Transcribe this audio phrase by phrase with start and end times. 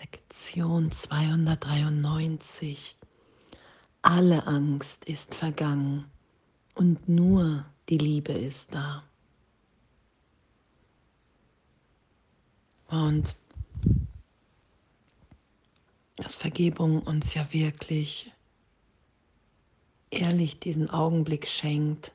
[0.00, 2.96] Lektion 293.
[4.02, 6.04] Alle Angst ist vergangen
[6.76, 9.02] und nur die Liebe ist da.
[12.86, 13.34] Und
[16.16, 18.32] dass Vergebung uns ja wirklich
[20.10, 22.12] ehrlich diesen Augenblick schenkt,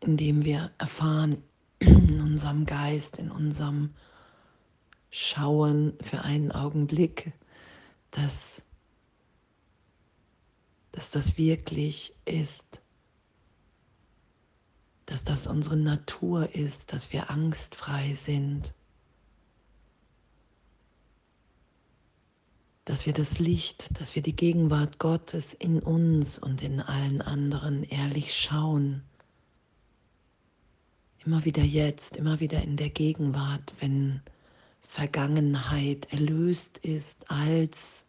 [0.00, 1.40] in dem wir erfahren
[1.78, 3.94] in unserem Geist, in unserem
[5.16, 7.30] Schauen für einen Augenblick,
[8.10, 8.64] dass,
[10.90, 12.82] dass das wirklich ist,
[15.06, 18.74] dass das unsere Natur ist, dass wir angstfrei sind,
[22.84, 27.84] dass wir das Licht, dass wir die Gegenwart Gottes in uns und in allen anderen
[27.84, 29.04] ehrlich schauen.
[31.24, 34.20] Immer wieder jetzt, immer wieder in der Gegenwart, wenn
[34.94, 38.04] Vergangenheit erlöst ist als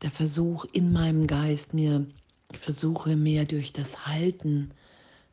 [0.00, 2.06] der Versuch in meinem Geist, mir
[2.50, 4.72] ich versuche mir durch das Halten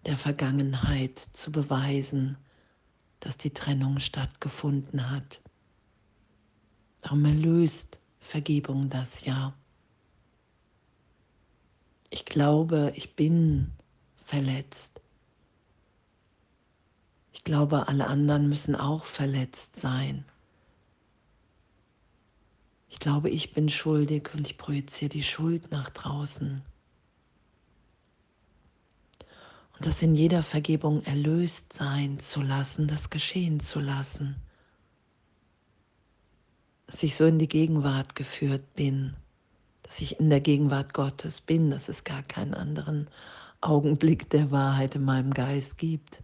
[0.06, 2.36] der Vergangenheit zu beweisen,
[3.22, 5.40] dass die Trennung stattgefunden hat.
[7.00, 9.54] Darum erlöst Vergebung das ja.
[12.10, 13.72] Ich glaube, ich bin
[14.26, 15.00] verletzt.
[17.38, 20.26] Ich glaube, alle anderen müssen auch verletzt sein.
[22.90, 26.64] Ich glaube, ich bin schuldig und ich projiziere die Schuld nach draußen.
[29.76, 34.36] Und das in jeder Vergebung erlöst sein zu lassen, das geschehen zu lassen.
[36.88, 39.16] Dass ich so in die Gegenwart geführt bin,
[39.84, 43.08] dass ich in der Gegenwart Gottes bin, dass es gar keinen anderen
[43.62, 46.24] Augenblick der Wahrheit in meinem Geist gibt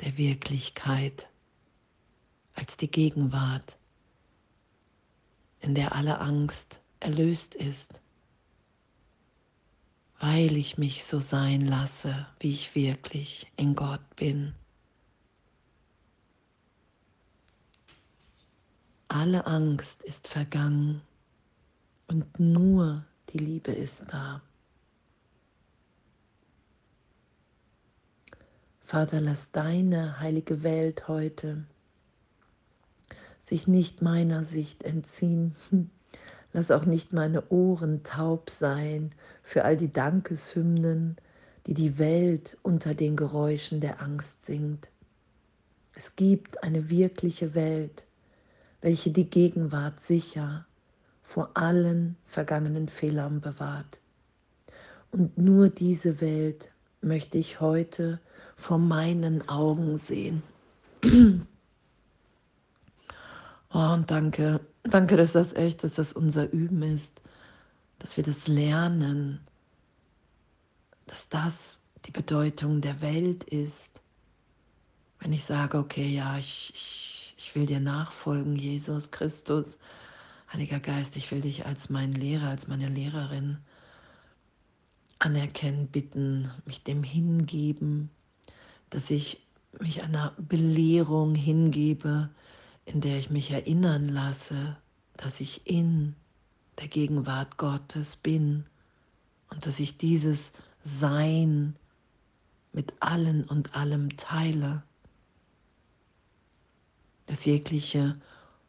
[0.00, 1.28] der Wirklichkeit
[2.54, 3.78] als die Gegenwart,
[5.60, 8.00] in der alle Angst erlöst ist,
[10.20, 14.54] weil ich mich so sein lasse, wie ich wirklich in Gott bin.
[19.08, 21.02] Alle Angst ist vergangen
[22.08, 24.42] und nur die Liebe ist da.
[28.94, 31.64] Vater, lass deine heilige Welt heute
[33.40, 35.52] sich nicht meiner Sicht entziehen.
[36.52, 39.10] Lass auch nicht meine Ohren taub sein
[39.42, 41.16] für all die Dankeshymnen,
[41.66, 44.90] die die Welt unter den Geräuschen der Angst singt.
[45.94, 48.04] Es gibt eine wirkliche Welt,
[48.80, 50.66] welche die Gegenwart sicher
[51.24, 53.98] vor allen vergangenen Fehlern bewahrt.
[55.10, 56.70] Und nur diese Welt
[57.04, 58.20] möchte ich heute
[58.56, 60.42] vor meinen Augen sehen.
[63.76, 67.20] Oh, und danke, danke, dass das echt, dass das unser Üben ist,
[67.98, 69.40] dass wir das lernen,
[71.06, 74.00] dass das die Bedeutung der Welt ist.
[75.18, 79.76] Wenn ich sage, okay, ja, ich, ich, ich will dir nachfolgen, Jesus Christus,
[80.52, 83.58] Heiliger Geist, ich will dich als meinen Lehrer, als meine Lehrerin
[85.24, 88.10] anerkennen, bitten, mich dem hingeben,
[88.90, 89.42] dass ich
[89.80, 92.28] mich einer Belehrung hingebe,
[92.84, 94.76] in der ich mich erinnern lasse,
[95.16, 96.14] dass ich in
[96.78, 98.66] der Gegenwart Gottes bin
[99.48, 100.52] und dass ich dieses
[100.82, 101.74] Sein
[102.72, 104.82] mit allen und allem teile,
[107.26, 108.20] dass jegliche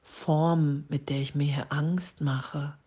[0.02, 2.78] Form, mit der ich mir hier Angst mache,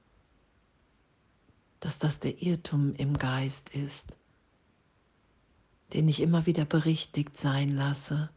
[1.81, 4.17] dass das der Irrtum im Geist ist,
[5.93, 8.31] den ich immer wieder berichtigt sein lasse.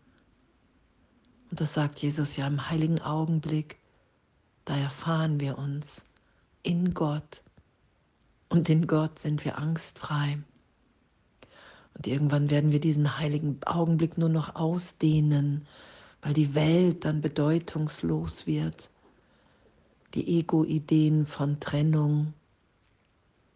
[1.49, 3.77] Und das sagt Jesus ja im heiligen Augenblick.
[4.65, 6.05] Da erfahren wir uns
[6.63, 7.41] in Gott.
[8.49, 10.37] Und in Gott sind wir angstfrei.
[11.95, 15.67] Und irgendwann werden wir diesen heiligen Augenblick nur noch ausdehnen,
[16.21, 18.89] weil die Welt dann bedeutungslos wird.
[20.13, 22.33] Die Ego-Ideen von Trennung,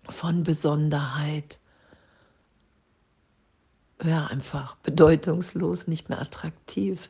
[0.10, 1.60] von Besonderheit,
[4.04, 7.10] ja, einfach bedeutungslos, nicht mehr attraktiv,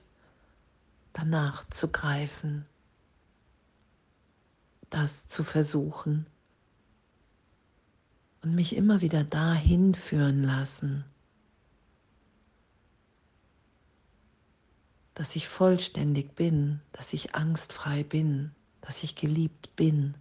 [1.14, 2.66] danach zu greifen,
[4.90, 6.28] das zu versuchen
[8.44, 11.04] und mich immer wieder dahin führen lassen,
[15.16, 18.52] dass ich vollständig bin, dass ich angstfrei bin,
[18.82, 20.16] dass ich geliebt bin.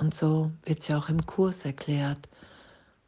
[0.00, 2.28] Und so wird es ja auch im Kurs erklärt,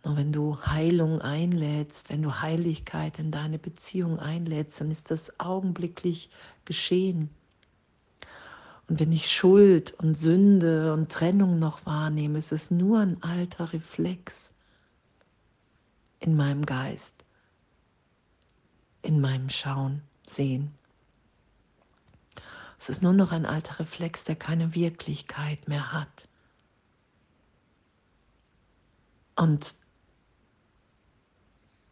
[0.05, 5.39] Nur wenn du Heilung einlädst, wenn du Heiligkeit in deine Beziehung einlädst, dann ist das
[5.41, 6.31] augenblicklich
[6.65, 7.31] geschehen.
[8.89, 13.73] Und wenn ich Schuld und Sünde und Trennung noch wahrnehme, ist es nur ein alter
[13.73, 14.55] Reflex
[16.21, 17.25] in meinem Geist,
[19.03, 20.75] in meinem Schauen, Sehen.
[22.79, 26.30] Es ist nur noch ein alter Reflex, der keine Wirklichkeit mehr hat.
[29.41, 29.77] Und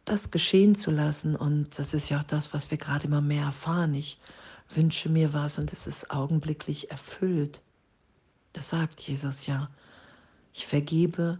[0.05, 3.45] das geschehen zu lassen, und das ist ja auch das, was wir gerade immer mehr
[3.45, 3.95] erfahren.
[3.95, 4.19] Ich
[4.69, 7.63] wünsche mir was und es ist augenblicklich erfüllt.
[8.53, 9.67] Das sagt Jesus ja.
[10.53, 11.39] Ich vergebe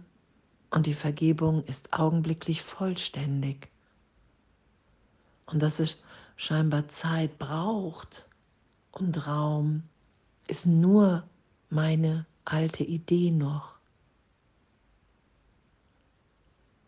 [0.70, 3.68] und die Vergebung ist augenblicklich vollständig.
[5.46, 6.00] Und dass es
[6.34, 8.28] scheinbar Zeit braucht,
[8.90, 9.84] und Raum
[10.48, 11.22] ist nur
[11.68, 13.79] meine alte Idee noch.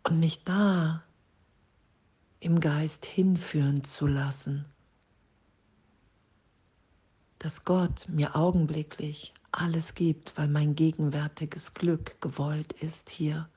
[0.05, 1.03] Und mich da
[2.41, 4.65] im Geist hinführen zu lassen,
[7.39, 13.49] dass Gott mir augenblicklich alles gibt, weil mein gegenwärtiges Glück gewollt ist hier.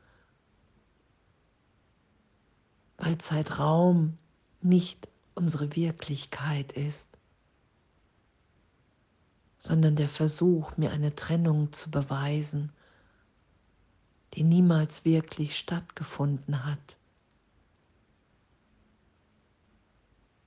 [2.98, 4.18] Weil Zeitraum
[4.62, 7.16] nicht unsere Wirklichkeit ist
[9.66, 12.72] sondern der Versuch, mir eine Trennung zu beweisen,
[14.36, 16.98] die niemals wirklich stattgefunden hat.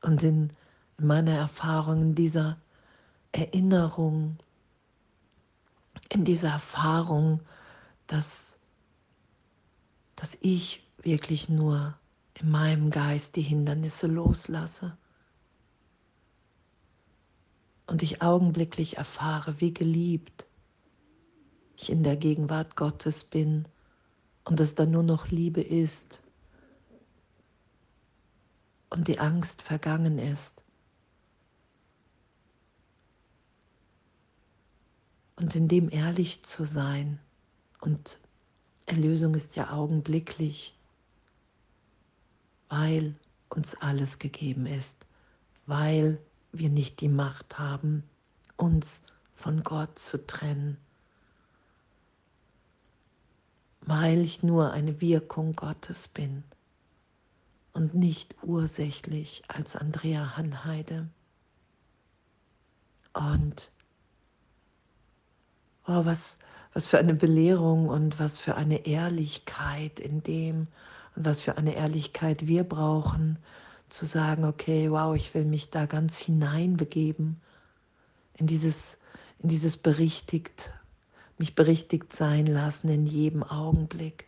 [0.02, 0.52] Und in
[0.98, 2.58] meiner Erfahrung, in dieser
[3.32, 4.38] Erinnerung,
[6.10, 7.40] in dieser Erfahrung,
[8.06, 8.58] dass,
[10.16, 11.98] dass ich wirklich nur
[12.34, 14.96] in meinem Geist die Hindernisse loslasse
[17.86, 20.46] und ich augenblicklich erfahre, wie geliebt
[21.76, 23.66] ich in der Gegenwart Gottes bin
[24.48, 26.22] und es dann nur noch Liebe ist
[28.88, 30.64] und die Angst vergangen ist.
[35.36, 37.20] Und in dem ehrlich zu sein
[37.82, 38.18] und
[38.86, 40.74] Erlösung ist ja augenblicklich,
[42.70, 43.14] weil
[43.50, 45.04] uns alles gegeben ist,
[45.66, 46.18] weil
[46.52, 48.02] wir nicht die Macht haben,
[48.56, 49.02] uns
[49.34, 50.78] von Gott zu trennen,
[53.88, 56.44] weil ich nur eine Wirkung Gottes bin
[57.72, 61.08] und nicht ursächlich als Andrea Hanheide.
[63.14, 63.70] Und
[65.86, 66.38] oh, was,
[66.74, 70.66] was für eine Belehrung und was für eine Ehrlichkeit in dem
[71.16, 73.38] und was für eine Ehrlichkeit wir brauchen,
[73.88, 77.40] zu sagen, okay, wow, ich will mich da ganz hineinbegeben
[78.34, 78.98] in dieses,
[79.38, 80.74] in dieses berichtigt,
[81.38, 84.26] mich berichtigt sein lassen in jedem Augenblick.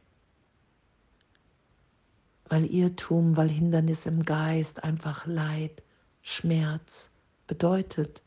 [2.49, 5.83] Weil Irrtum, weil Hindernis im Geist einfach Leid,
[6.23, 7.11] Schmerz
[7.47, 8.23] bedeutet,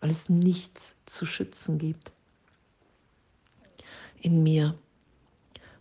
[0.00, 2.12] weil es nichts zu schützen gibt
[4.20, 4.76] in mir,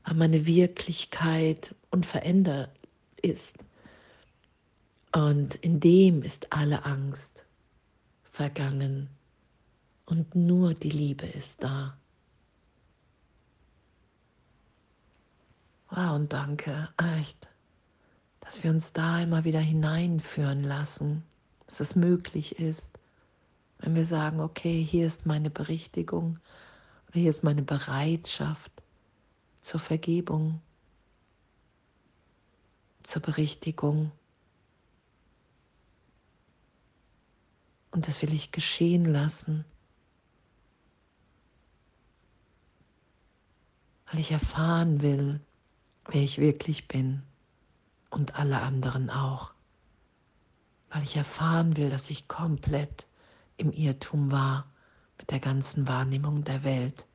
[0.04, 2.72] weil meine Wirklichkeit unverändert
[3.22, 3.58] ist.
[5.12, 7.46] Und in dem ist alle Angst
[8.32, 9.10] vergangen
[10.08, 11.98] und nur die Liebe ist da.
[15.90, 17.48] Wow, und danke, echt,
[18.40, 21.24] dass wir uns da immer wieder hineinführen lassen,
[21.66, 22.98] dass es möglich ist,
[23.80, 26.40] wenn wir sagen, okay, hier ist meine Berichtigung
[27.08, 28.72] oder hier ist meine Bereitschaft
[29.60, 30.62] zur Vergebung,
[33.04, 34.12] zur Berichtigung.
[37.92, 39.66] Und das will ich geschehen lassen,
[44.18, 45.40] weil ich erfahren will,
[46.08, 47.22] wer ich wirklich bin
[48.10, 49.54] und alle anderen auch.
[50.90, 53.06] Weil ich erfahren will, dass ich komplett
[53.58, 54.66] im Irrtum war
[55.20, 57.06] mit der ganzen Wahrnehmung der Welt.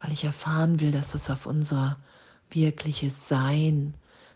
[0.00, 1.98] Weil ich erfahren will, dass es auf unser
[2.48, 3.92] wirkliches Sein,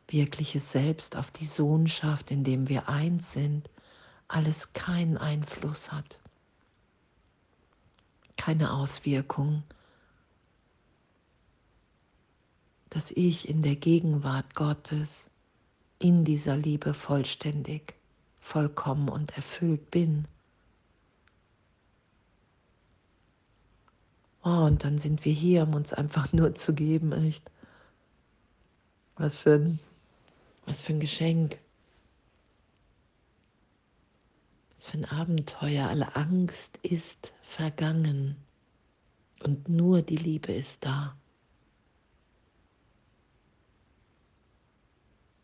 [0.09, 3.71] wirkliches Selbst, auf die Sohnschaft, in dem wir eins sind,
[4.29, 6.21] alles keinen Einfluss hat,
[8.37, 9.63] keine Auswirkung,
[12.95, 15.29] dass ich in der Gegenwart Gottes
[15.99, 17.97] in dieser Liebe vollständig,
[18.39, 20.29] vollkommen und erfüllt bin.
[24.45, 27.51] Oh, und dann sind wir hier, um uns einfach nur zu geben, echt.
[29.17, 29.81] Was für ein,
[30.65, 31.59] was für ein Geschenk.
[34.77, 35.89] Was für ein Abenteuer.
[35.89, 38.37] Alle Angst ist vergangen
[39.43, 41.17] und nur die Liebe ist da.